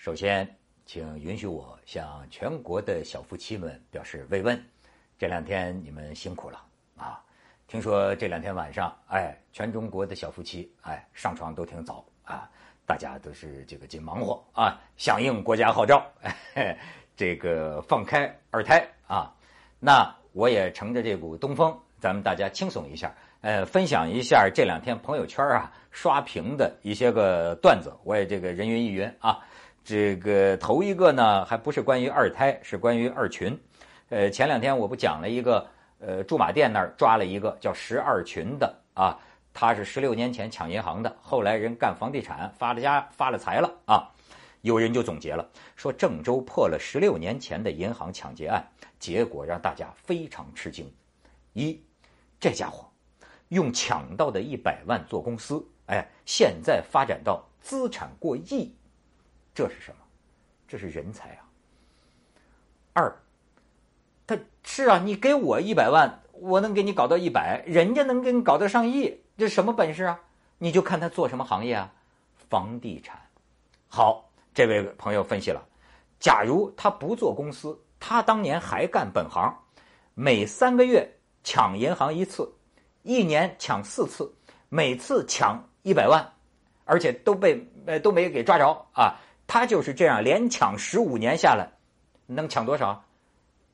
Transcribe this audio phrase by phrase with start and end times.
[0.00, 0.48] 首先，
[0.86, 4.58] 请允许我向全国的小夫妻们表示慰问。
[5.18, 6.58] 这两天你们辛苦了
[6.96, 7.22] 啊！
[7.68, 12.50] 听说这两天晚上，哎，全中国的小夫妻，哎，上床都挺早啊，
[12.86, 16.02] 大家都是这个紧忙活啊，响应国家号召，
[17.14, 19.30] 这个放开二胎啊。
[19.78, 29.38] 那我也乘着这股东风，咱们大家轻松一下，呃，分享一下这两天朋友圈啊刷屏的一些个段子，我也这个人云亦云啊。
[29.82, 33.58] 这个头一个呢，还不是关于二胎，是关于二群。
[34.08, 35.66] 呃，前两天我不讲了一个，
[35.98, 39.18] 呃，驻马店那儿抓了一个叫十二群的啊，
[39.54, 44.08] 他是十六年前抢银行的，后来人干房地产发了家发了财了啊。
[44.62, 48.62] 有人就总结了，说郑州破了十六年前的银行抢劫案，
[48.98, 50.92] 结果让大家非常吃惊。
[51.54, 51.82] 一，
[52.38, 52.86] 这家伙
[53.48, 58.74] 用抢到的一百万做公司，哎，现在发展到资产过亿。
[59.54, 59.96] 这是什么？
[60.68, 61.42] 这是人才啊！
[62.92, 63.12] 二，
[64.24, 70.20] 他是啊，你给我一百万，我能给你搞到一百，人家能给你搞到上亿，这什么本事啊？
[70.58, 71.92] 你就看他做什么行业啊？
[72.48, 73.20] 房地产。
[73.88, 75.60] 好，这位朋友分析了，
[76.20, 79.52] 假如他不做公司，他当年还干本行，
[80.14, 82.48] 每三个月抢银行一次，
[83.02, 84.32] 一年抢四次，
[84.68, 86.32] 每次抢一百万，
[86.84, 89.18] 而且都被呃都没给抓着啊。
[89.50, 91.68] 他就是这样，连抢十五年下来，
[92.26, 93.04] 能抢多少？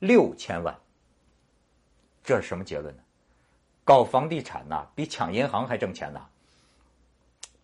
[0.00, 0.76] 六千万。
[2.24, 3.02] 这是什么结论呢？
[3.84, 6.20] 搞房地产呐，比抢银行还挣钱呢。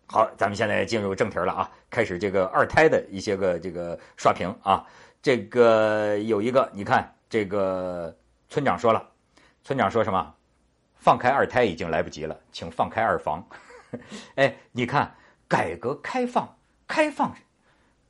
[0.07, 4.87] 好，咱们现在进入正题了啊，开始这个二胎的一些个这个刷屏啊。
[5.21, 8.17] 这个有一个，你看这个
[8.49, 9.05] 村长说了，
[9.65, 10.33] 村长说什么？
[10.95, 13.45] 放开二胎已经来不及了，请放开二房。
[14.37, 15.12] 哎，你看，
[15.49, 16.56] 改革开放，
[16.87, 17.34] 开放。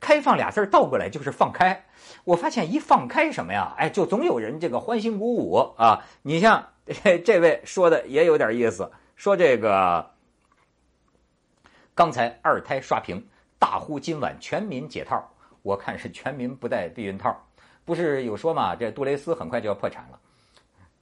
[0.07, 1.83] 开放俩字倒过来就是放开，
[2.23, 3.75] 我发现一放开什么呀？
[3.77, 6.05] 哎，就总有人这个欢欣鼓舞啊！
[6.21, 6.69] 你像
[7.25, 10.11] 这位说的也有点意思，说这个
[11.93, 13.27] 刚才二胎刷屏，
[13.59, 15.29] 大呼今晚全民解套，
[15.61, 17.45] 我看是全民不戴避孕套，
[17.83, 18.77] 不是有说嘛？
[18.77, 20.17] 这杜蕾斯很快就要破产了，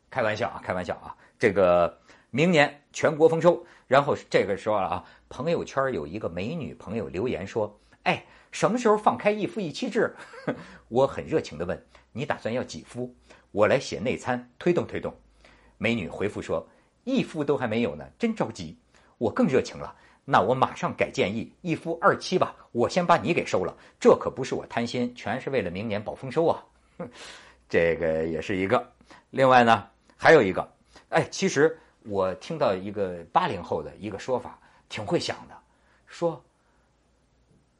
[0.09, 1.15] 开玩笑啊，开玩笑啊！
[1.37, 1.95] 这个
[2.31, 8.25] 明年全国丰收，然后这个说了啊，朋友圈有一个美女朋友留言说，哎。
[8.55, 10.15] 什么时候放开一夫一妻制？
[10.87, 13.13] 我很热情的问你打算要几夫？
[13.51, 15.13] 我来写内参推动推动。
[15.77, 16.65] 美女回复说
[17.03, 18.77] 一夫都还没有呢，真着急。
[19.17, 19.93] 我更热情了，
[20.23, 22.55] 那我马上改建议一夫二妻吧。
[22.71, 26.63] 我先把你给收了，这可不是我贪心，全是为了明年保丰收啊。
[27.67, 28.89] 这个也是一个。
[29.31, 29.85] 另外呢，
[30.15, 30.65] 还有一个，
[31.09, 35.57] 哎，其实我听到一个八零后的一个说法，挺会想的，
[36.07, 36.41] 说。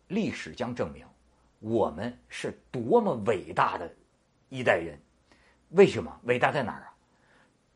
[0.08, 1.06] 历史将证明，
[1.60, 3.92] 我们是多么伟大的
[4.50, 4.98] 一代人。
[5.70, 6.94] 为什么伟大在哪儿啊？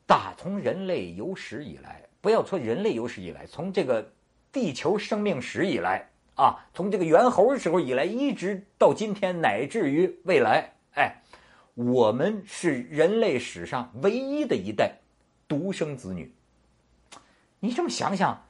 [0.05, 4.11] 打从人类有史以来，不要说人类有史以来，从这个
[4.51, 11.21] 地球生命史以来啊，从这个猿猴时候以来，一直到今天，乃至于未来，哎，
[11.73, 14.95] 我们是人类史上唯一的一代
[15.47, 16.31] 独生子女。
[17.59, 18.45] 你这么想想。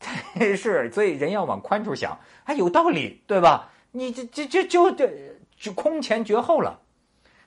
[0.56, 3.70] 是，所以人要往宽处想，还有道理，对吧？
[3.92, 5.10] 你这这这就这
[5.56, 6.80] 就空前绝后了。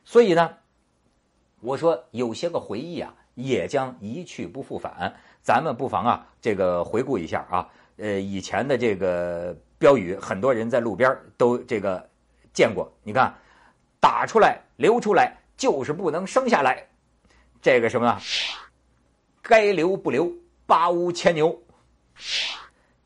[0.05, 0.57] 所以呢，
[1.61, 5.15] 我说有些个回忆啊，也将一去不复返。
[5.41, 12.07] 咱们不妨啊，这个回顾一下啊，呃，以前的这个标语，很多人在路边都这个
[12.53, 12.91] 见过。
[13.03, 13.33] 你看，
[13.99, 16.85] 打出来流出来，就是不能生下来。
[17.61, 18.19] 这个什么，
[19.41, 20.31] 该留不留，
[20.65, 21.62] 八屋牵牛。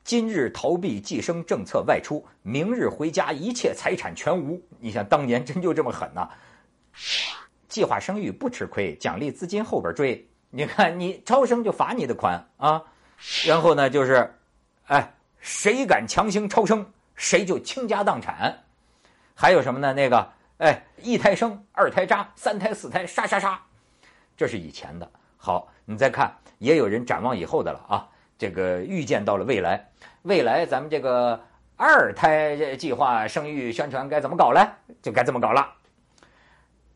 [0.03, 4.61] 今日逃避计生政策外出，明日回家一切财产全无。
[4.79, 6.29] 你想当年真就这么狠呐？
[7.67, 10.25] 计划生育不吃亏，奖励资金后边追。
[10.49, 12.81] 你看你超生就罚你的款啊。
[13.45, 14.33] 然后呢，就是，
[14.85, 18.63] 哎，谁敢强行超生，谁就倾家荡产。
[19.35, 19.91] 还有什么呢？
[19.93, 23.61] 那个，哎，一胎生，二胎扎，三胎四胎杀杀杀。
[24.37, 25.11] 这是以前的。
[25.35, 28.07] 好，你再看，也有人展望以后的了啊。
[28.37, 29.89] 这个预见到了未来，
[30.23, 31.41] 未来咱们这个
[31.75, 34.67] 二胎计划生育宣传该怎么搞嘞？
[35.01, 35.73] 就该这么搞了。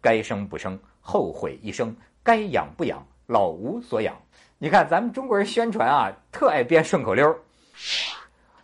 [0.01, 1.89] 该生不生，后悔一生；
[2.23, 4.15] 该养不养，老无所养。
[4.57, 7.35] 你看咱们中国人宣传啊，特爱编顺口溜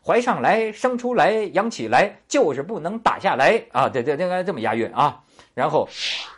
[0.03, 3.89] 怀上来，生出来，养起来，就是不能打下来啊！
[3.89, 5.21] 对对，应该这么押韵啊。
[5.53, 5.89] 然后，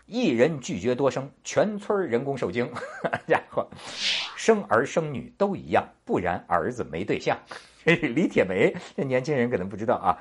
[0.05, 2.71] 一人拒绝多生，全村人工受精。
[3.27, 3.69] 家伙，
[4.39, 7.37] 生儿生女都一样，不然儿子没对象。
[7.83, 10.17] 李铁梅，这年轻人可能不知道啊。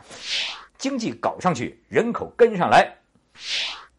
[0.77, 2.93] 经济搞上去，人口跟上来，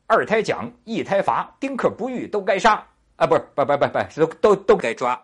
[0.07, 2.85] 二胎奖，一胎罚，丁克不育都该杀
[3.15, 3.25] 啊！
[3.25, 5.17] 不是，不不不不，都都都该抓。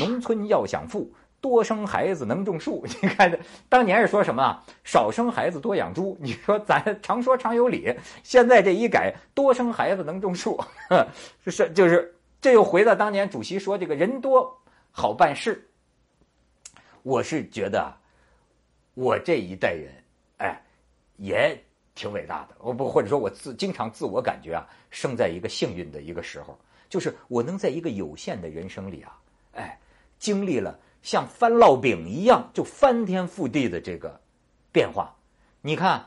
[0.00, 1.08] 农村要想富。
[1.38, 3.38] 多生孩子能种树， 你看，
[3.68, 4.60] 当年是说什么啊？
[4.82, 6.18] 少生孩子多养猪。
[6.20, 7.94] 你说咱常说常有理，
[8.24, 10.58] 现在这一改，多生孩子能种树，
[11.46, 14.60] 是就是这又回到当年主席说这个人多
[14.90, 15.68] 好办事。
[17.02, 17.96] 我是觉得，
[18.94, 19.92] 我这一代人，
[20.38, 20.60] 哎，
[21.16, 21.56] 也
[21.94, 22.56] 挺伟大的。
[22.58, 29.18] 我不或者说我自经常自我感觉啊，生在一个幸运的一个时候，就是我能在一个有限的人生里啊，
[29.52, 29.78] 哎，
[30.18, 30.78] 经历了。
[31.02, 34.20] 像翻烙饼一样，就翻天覆地的这个
[34.72, 35.14] 变化。
[35.60, 36.04] 你看，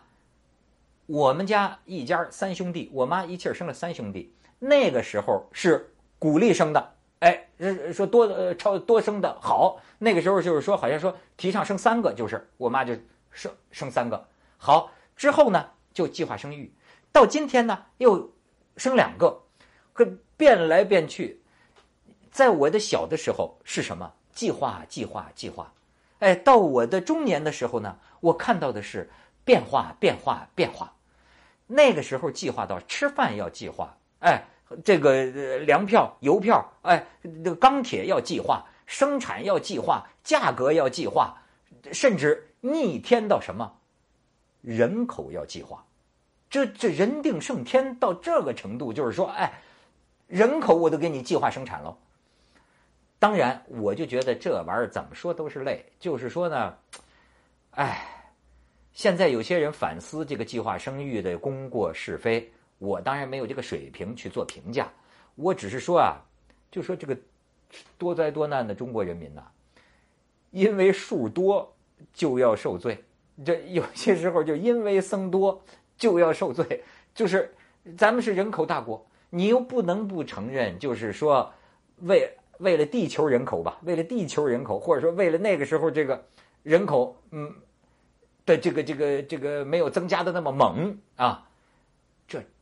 [1.06, 4.34] 我们家一家三兄弟，我妈一气儿生了三兄弟。
[4.60, 7.48] 那个时候是鼓励生的，哎，
[7.92, 9.82] 说多呃超多生的好。
[9.98, 12.94] 那个时候就是说，好像说提倡生三个，就是我妈就
[13.32, 14.28] 生生三个。
[14.58, 16.72] 好之后呢，就计划生育。
[17.12, 18.34] 到今天呢，又
[18.78, 19.42] 生两个，
[19.94, 20.06] 可
[20.38, 21.42] 变来变去。
[22.30, 24.14] 在我的小的时候是什么？
[24.32, 25.74] 计划，计划，计划，
[26.20, 29.10] 哎，到我的中年的时候呢，我看到的是
[29.44, 30.94] 变化，变化，变化。
[31.68, 34.46] 那个时候计划到吃饭要计划，哎，
[34.84, 35.26] 这个
[35.60, 41.42] 粮票、油票，哎，这个钢铁要计划，生产要计划，价格要计划，
[41.92, 43.80] 甚至逆天到什么，
[44.62, 45.86] 人口要计划。
[46.50, 49.62] 这这人定胜天到这个程度，就是说，哎，
[50.28, 51.96] 人口我都给你计划生产了。
[53.20, 55.86] 当然，我就觉得这玩意儿怎么说都是累。
[56.00, 56.76] 就是说呢，
[57.72, 58.04] 哎，
[58.94, 64.92] 现在有些人反思这个计划生育的功过是非，我当然没有这个水平去做评价。
[65.36, 66.18] 我只是说啊，
[66.72, 67.16] 就说这个
[67.98, 69.44] 多灾多难的中国人民呐，
[70.50, 71.72] 因为数多
[72.12, 73.04] 就要受罪。
[73.46, 75.62] 这有些时候就因为僧多
[75.98, 76.84] 就要受罪。
[77.14, 77.54] 就是
[77.96, 81.54] 咱们是人口大国，你又不能不承认，就是说
[81.98, 82.36] 为。
[82.60, 86.22] 为了地球人口吧，为了地球人口，或者说为了那个时候这个
[86.62, 87.56] 人口，嗯
[88.46, 91.49] 的这个这个这个没有增加的那么猛啊，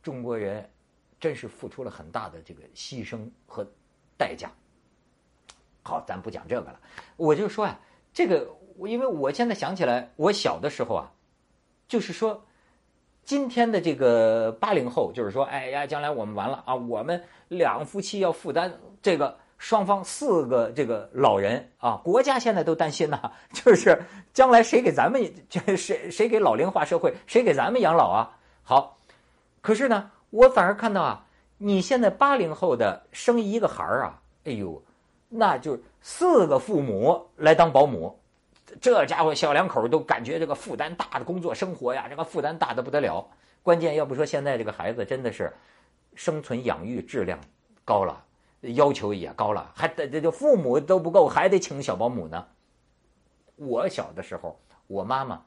[0.08, 0.66] 中国人
[1.20, 3.62] 真是付出了很大的这个牺牲和
[4.16, 4.50] 代价。
[5.82, 6.80] 好，咱不讲这个了，
[7.18, 7.78] 我就说啊，
[8.14, 8.48] 这个
[8.86, 11.12] 因为我现在想起来，我小的时候啊，
[11.88, 12.42] 就是说
[13.22, 18.72] 今天的这个八零后，就是说，哎呀，将来我们完了啊，我们两夫妻要负担
[19.02, 19.36] 这个。
[19.58, 24.00] 双方四个这个老人啊，国家现在都担心呐，就是
[24.32, 28.38] 将来谁给咱们，这谁谁给老龄化社会，谁给咱们养老啊？
[28.62, 28.97] 好，
[29.68, 31.26] 可是呢，我反而看到啊，
[31.58, 34.82] 你现在八零后的生一个孩儿啊，哎呦，
[35.28, 38.18] 那就四个父母来当保姆，
[38.80, 43.28] 这家伙小两口都感觉这个负担大的工作生活呀，这个负担大的不得了。
[43.62, 45.52] 关键要不说现在这个孩子真的是
[46.14, 47.38] 生存养育质量
[47.84, 48.24] 高了。
[48.62, 52.46] 要求也高了，还得这就父母都不够，还得请小保姆呢。
[53.56, 55.42] 我小的时候，我妈妈，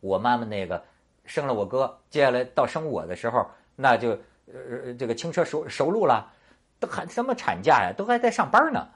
[0.00, 0.84] 我妈妈那个
[1.24, 3.46] 生了我哥，接下来到生我的时候，
[3.76, 4.10] 那就
[4.46, 6.32] 呃这个轻车熟熟路了，
[6.78, 8.88] 都还什么产假呀，都还在上班呢，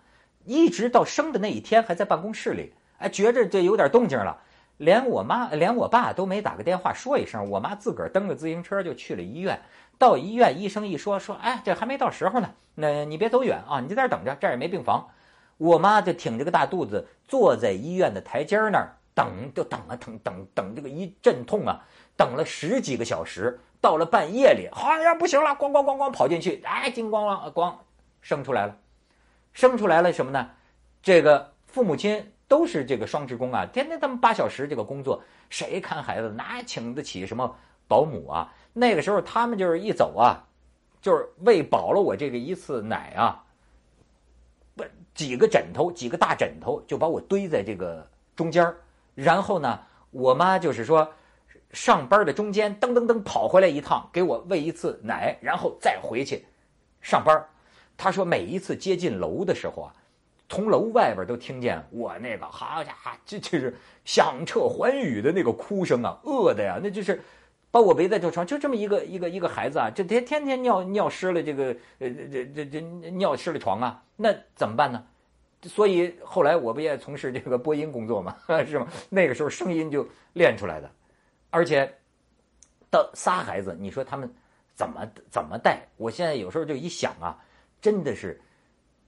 [0.45, 4.39] 一直到生的那一天还在办公室里，哎，觉着这有点动静了，
[4.77, 9.61] 连我妈连我爸都没打个电话说一声，我妈自个儿蹬着自行车就去了医院。
[9.99, 15.09] 到医院，医生一说说，哎，这还没到时候呢，那你别走远啊，你就在这等着，这儿也没病房。
[15.57, 21.83] 我妈就挺着个大肚子，坐在医院的台阶那儿等，就等啊等等等，这个一阵痛啊，
[22.17, 23.61] 等了十几个小时。
[23.79, 27.75] 到了半夜里，好呀，不行了，咣咣咣咣跑进去，哎，金咣咣咣
[28.21, 28.77] 生出来了，
[29.53, 30.51] 生出来了什么呢？
[31.03, 37.55] 这个父母亲都是这个双职工啊，天天他们八小时这个工作，谁看孩子哪请得起什么
[37.87, 38.53] 保姆啊？
[38.73, 40.43] 那个时候，他们就是一走啊，
[41.01, 43.45] 就是喂饱了我这个一次奶啊，
[44.75, 48.05] 不几个枕头，几个大枕头就把我堆在这个
[48.35, 48.75] 中间
[49.15, 49.81] 然后呢，
[50.11, 51.13] 我妈就是说，
[51.73, 56.45] 上班的中间噔噔噔跑回来一趟，给我喂一次奶，然后再回去
[57.01, 57.45] 上班。
[57.97, 59.93] 他说每一次接近楼的时候啊，
[60.49, 67.23] 从楼外边都听见我那个好家伙，这就是响彻寰宇的那个哭声啊，饿的呀，那就是。
[67.69, 72.81] 把我围在这床，就这么一个一个一个孩子啊，这天天天尿尿湿了这个呃这这这
[73.11, 75.05] 尿湿了床啊，那怎么办呢？
[75.65, 78.35] 所以后来我不也从事这个播音工作嘛，
[78.67, 78.87] 是吗？
[79.11, 80.91] 那个时候声音就练出来的，
[81.57, 81.91] 而且
[82.91, 84.31] 到仨孩子，你说他们
[84.75, 85.89] 怎么怎么带？
[85.97, 87.43] 我现在有时候就一想啊，
[87.81, 88.39] 真的是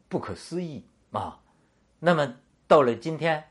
[0.09, 1.39] 不可思议啊。
[1.99, 2.35] 那么
[2.67, 3.45] 到了今天，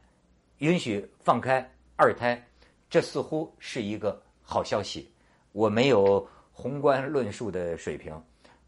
[0.58, 2.44] 允许放开二胎。
[2.90, 5.14] 这似乎是一个好消息。
[5.52, 8.20] 我没有宏观论述的水平，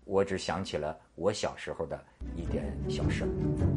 [0.06, 2.00] 我只想起了我小时候的
[2.36, 3.69] 一点小事儿。